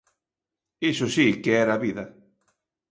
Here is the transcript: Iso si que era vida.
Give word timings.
Iso 0.91 1.05
si 1.15 1.27
que 1.43 1.53
era 1.63 1.81
vida. 1.85 2.05